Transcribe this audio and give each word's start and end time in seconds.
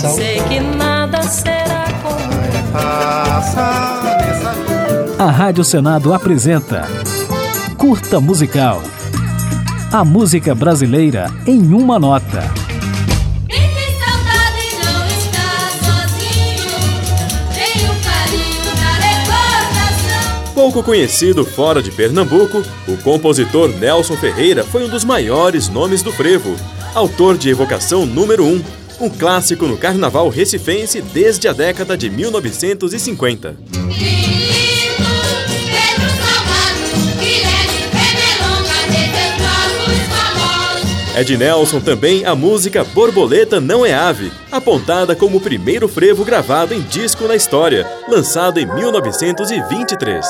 coração. 0.00 0.14
Sei 0.14 0.40
que 0.42 0.60
nada 0.60 1.22
será 1.22 1.84
como 2.02 2.30
A 5.18 5.30
Rádio 5.30 5.64
Senado 5.64 6.14
apresenta 6.14 6.88
Curta 7.76 8.20
Musical. 8.20 8.82
A 9.92 10.04
música 10.04 10.54
brasileira 10.54 11.26
em 11.46 11.74
uma 11.74 11.98
nota. 11.98 12.50
Quem 13.48 13.58
tem 13.58 13.98
saudade 13.98 14.76
não 14.84 15.06
está 15.06 15.68
sozinho. 15.84 16.78
Tem 17.52 17.84
o 17.84 17.94
carinho 18.04 18.72
da 18.76 18.92
recordação. 19.08 20.54
Pouco 20.54 20.82
conhecido 20.82 21.44
fora 21.44 21.82
de 21.82 21.90
Pernambuco, 21.90 22.62
o 22.86 22.96
compositor 22.98 23.68
Nelson 23.68 24.16
Ferreira 24.16 24.64
foi 24.64 24.84
um 24.84 24.88
dos 24.88 25.04
maiores 25.04 25.68
nomes 25.68 26.02
do 26.02 26.12
frevo. 26.12 26.56
Autor 26.94 27.36
de 27.36 27.50
Evocação 27.50 28.06
número 28.06 28.44
1, 28.44 28.79
um 29.00 29.08
clássico 29.08 29.66
no 29.66 29.78
carnaval 29.78 30.28
recifense 30.28 31.00
desde 31.00 31.48
a 31.48 31.52
década 31.52 31.96
de 31.96 32.10
1950. 32.10 33.56
Quirino, 33.72 35.06
Pedro 35.64 36.10
Salgado, 36.20 37.18
Guilherme 37.18 37.80
Penelonga, 37.90 38.78
desses 38.88 39.38
nossos 39.40 40.00
famosos. 40.14 41.16
É 41.16 41.24
de 41.24 41.38
Nelson 41.38 41.80
também 41.80 42.26
a 42.26 42.34
música 42.34 42.84
Borboleta 42.84 43.58
Não 43.58 43.86
é 43.86 43.94
Ave, 43.94 44.30
apontada 44.52 45.16
como 45.16 45.38
o 45.38 45.40
primeiro 45.40 45.88
frevo 45.88 46.22
gravado 46.22 46.74
em 46.74 46.82
disco 46.82 47.26
na 47.26 47.34
história, 47.34 47.86
lançado 48.06 48.60
em 48.60 48.66
1923. 48.66 50.26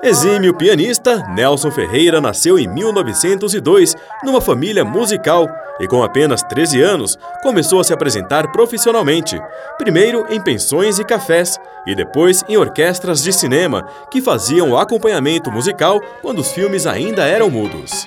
Exímio 0.00 0.54
pianista, 0.54 1.26
Nelson 1.34 1.72
Ferreira 1.72 2.20
nasceu 2.20 2.56
em 2.56 2.68
1902 2.68 3.96
numa 4.22 4.40
família 4.40 4.84
musical 4.84 5.48
e, 5.80 5.88
com 5.88 6.04
apenas 6.04 6.40
13 6.44 6.80
anos, 6.80 7.18
começou 7.42 7.80
a 7.80 7.84
se 7.84 7.92
apresentar 7.92 8.52
profissionalmente. 8.52 9.40
Primeiro 9.76 10.24
em 10.30 10.40
pensões 10.40 11.00
e 11.00 11.04
cafés 11.04 11.58
e 11.84 11.96
depois 11.96 12.44
em 12.48 12.56
orquestras 12.56 13.22
de 13.22 13.32
cinema 13.32 13.88
que 14.08 14.22
faziam 14.22 14.70
o 14.70 14.78
acompanhamento 14.78 15.50
musical 15.50 16.00
quando 16.22 16.38
os 16.38 16.52
filmes 16.52 16.86
ainda 16.86 17.26
eram 17.26 17.50
mudos. 17.50 18.06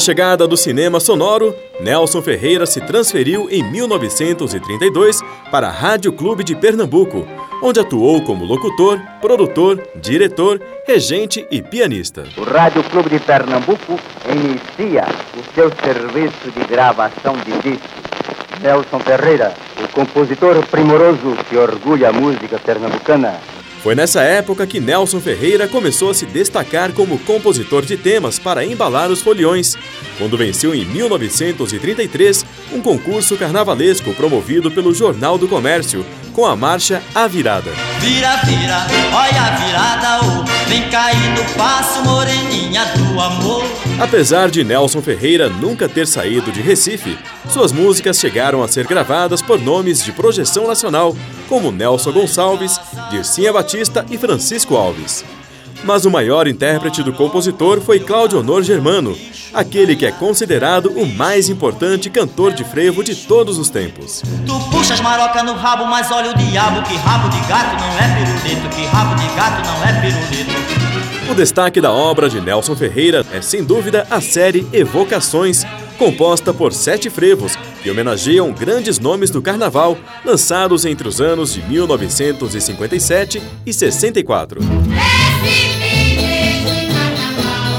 A 0.00 0.02
chegada 0.02 0.48
do 0.48 0.56
cinema 0.56 0.98
sonoro, 0.98 1.54
Nelson 1.78 2.22
Ferreira 2.22 2.64
se 2.64 2.80
transferiu 2.80 3.48
em 3.50 3.62
1932 3.62 5.20
para 5.50 5.68
a 5.68 5.70
Rádio 5.70 6.10
Clube 6.10 6.42
de 6.42 6.56
Pernambuco, 6.56 7.28
onde 7.62 7.80
atuou 7.80 8.22
como 8.22 8.46
locutor, 8.46 8.98
produtor, 9.20 9.78
diretor, 9.96 10.58
regente 10.86 11.46
e 11.50 11.60
pianista. 11.60 12.24
O 12.38 12.44
Rádio 12.44 12.82
Clube 12.84 13.10
de 13.10 13.18
Pernambuco 13.18 14.00
inicia 14.26 15.04
o 15.36 15.54
seu 15.54 15.70
serviço 15.84 16.50
de 16.50 16.64
gravação 16.66 17.34
de 17.34 17.52
discos. 17.60 18.00
Nelson 18.62 19.00
Ferreira, 19.00 19.52
o 19.84 19.88
compositor 19.88 20.66
primoroso 20.68 21.36
que 21.50 21.58
orgulha 21.58 22.08
a 22.08 22.12
música 22.12 22.58
pernambucana. 22.58 23.38
Foi 23.82 23.94
nessa 23.94 24.20
época 24.22 24.66
que 24.66 24.78
Nelson 24.78 25.20
Ferreira 25.20 25.66
começou 25.66 26.10
a 26.10 26.14
se 26.14 26.26
destacar 26.26 26.92
como 26.92 27.18
compositor 27.20 27.82
de 27.82 27.96
temas 27.96 28.38
para 28.38 28.64
embalar 28.64 29.10
os 29.10 29.22
foliões, 29.22 29.74
quando 30.18 30.36
venceu 30.36 30.74
em 30.74 30.84
1933 30.84 32.44
um 32.72 32.82
concurso 32.82 33.38
carnavalesco 33.38 34.12
promovido 34.12 34.70
pelo 34.70 34.92
Jornal 34.92 35.38
do 35.38 35.48
Comércio, 35.48 36.04
com 36.34 36.44
a 36.44 36.54
marcha 36.54 37.02
A 37.14 37.26
Virada. 37.26 37.70
Vira, 38.00 38.36
vira, 38.44 38.86
olha 39.14 39.42
a 39.42 39.56
virada, 39.56 40.20
oh, 40.24 40.68
vem 40.68 40.88
cair 40.90 41.30
no 41.30 41.44
passo, 41.54 42.04
moreninha 42.04 42.84
do 42.84 43.18
amor. 43.18 43.59
Apesar 44.00 44.50
de 44.50 44.64
Nelson 44.64 45.02
Ferreira 45.02 45.50
nunca 45.50 45.86
ter 45.86 46.06
saído 46.06 46.50
de 46.50 46.62
Recife, 46.62 47.18
suas 47.50 47.70
músicas 47.70 48.18
chegaram 48.18 48.62
a 48.62 48.68
ser 48.68 48.86
gravadas 48.86 49.42
por 49.42 49.60
nomes 49.60 50.02
de 50.02 50.10
projeção 50.10 50.66
nacional, 50.66 51.14
como 51.46 51.70
Nelson 51.70 52.10
Gonçalves, 52.10 52.80
Dircinha 53.10 53.52
Batista 53.52 54.06
e 54.10 54.16
Francisco 54.16 54.74
Alves. 54.74 55.22
Mas 55.84 56.06
o 56.06 56.10
maior 56.10 56.48
intérprete 56.48 57.02
do 57.02 57.12
compositor 57.12 57.80
foi 57.82 58.00
Cláudio 58.00 58.38
Honor 58.38 58.62
Germano, 58.62 59.14
aquele 59.52 59.94
que 59.94 60.06
é 60.06 60.12
considerado 60.12 60.90
o 60.90 61.06
mais 61.06 61.50
importante 61.50 62.08
cantor 62.08 62.54
de 62.54 62.64
frevo 62.64 63.04
de 63.04 63.14
todos 63.14 63.58
os 63.58 63.68
tempos. 63.68 64.22
Tu 64.46 64.70
puxas 64.70 65.00
maroca 65.00 65.42
no 65.42 65.52
rabo, 65.52 65.84
mas 65.84 66.10
olha 66.10 66.30
o 66.30 66.34
diabo, 66.34 66.82
que 66.82 66.96
rabo 66.96 67.28
de 67.28 67.40
gato 67.40 67.76
não 67.78 67.98
é 67.98 68.16
pirulito, 68.16 68.68
que 68.74 68.86
rabo 68.86 69.14
de 69.14 69.28
gato 69.34 69.62
não 69.66 69.84
é 69.84 70.00
pirulito. 70.00 70.69
O 71.30 71.34
destaque 71.34 71.80
da 71.80 71.92
obra 71.92 72.28
de 72.28 72.40
Nelson 72.40 72.74
Ferreira 72.74 73.24
é, 73.32 73.40
sem 73.40 73.62
dúvida, 73.62 74.04
a 74.10 74.20
série 74.20 74.66
Evocações, 74.72 75.62
composta 75.96 76.52
por 76.52 76.72
sete 76.72 77.08
frevos 77.08 77.54
que 77.84 77.88
homenageiam 77.88 78.50
grandes 78.50 78.98
nomes 78.98 79.30
do 79.30 79.40
carnaval, 79.40 79.96
lançados 80.24 80.84
entre 80.84 81.06
os 81.06 81.20
anos 81.20 81.54
de 81.54 81.62
1957 81.62 83.40
e 83.64 83.72
64. 83.72 84.60
Esse 84.60 85.68
filho 85.78 86.66
de 86.66 86.88
carnaval, 86.92 87.78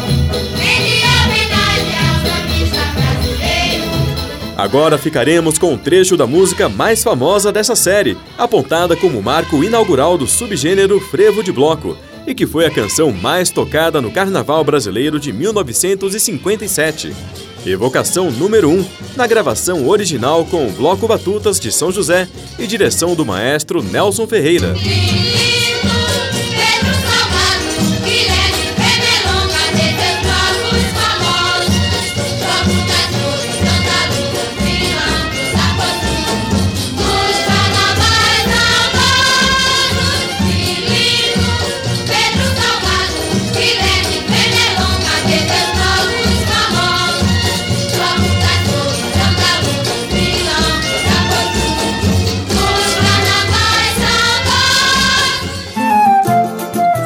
rende 0.56 1.04
homenagem 1.26 1.98
ao 2.00 2.14
sambista 2.24 2.86
brasileiro. 2.96 3.92
Agora 4.58 4.98
ficaremos 4.98 5.60
com 5.60 5.74
um 5.74 5.78
trecho 5.78 6.16
da 6.16 6.26
música 6.26 6.70
mais 6.70 7.04
famosa 7.04 7.52
dessa 7.52 7.76
série, 7.76 8.18
apontada 8.38 8.96
como 8.96 9.22
marco 9.22 9.62
inaugural 9.62 10.18
do 10.18 10.26
subgênero 10.26 11.02
frevo 11.02 11.44
de 11.44 11.52
bloco, 11.52 11.98
e 12.26 12.34
que 12.34 12.46
foi 12.46 12.66
a 12.66 12.72
canção 12.72 13.12
mais 13.12 13.50
tocada 13.50 14.02
no 14.02 14.12
Carnaval 14.12 14.64
Brasileiro 14.64 15.20
de 15.20 15.32
1957. 15.32 17.14
Evocação 17.66 18.32
número 18.32 18.70
1, 18.70 18.86
na 19.16 19.28
gravação 19.28 19.88
original 19.88 20.46
com 20.46 20.68
o 20.68 20.72
Bloco 20.72 21.08
Batutas 21.08 21.60
de 21.60 21.72
São 21.72 21.92
José 21.92 22.28
e 22.58 22.66
direção 22.66 23.16
do 23.16 23.26
maestro 23.26 23.84
Nelson 23.84 24.26
Ferreira. 24.26 24.74